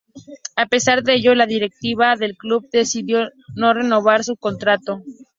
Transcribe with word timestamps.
A 0.55 0.65
pesar 0.65 1.03
de 1.03 1.13
ello, 1.13 1.35
la 1.35 1.45
directiva 1.45 2.15
del 2.15 2.35
club 2.35 2.67
decidió 2.71 3.29
no 3.53 3.71
renovar 3.71 4.23
su 4.23 4.35
contrato. 4.35 5.03